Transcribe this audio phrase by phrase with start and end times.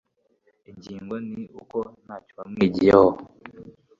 [0.69, 3.09] Ingingo ni uko ntacyo wamwigiyeho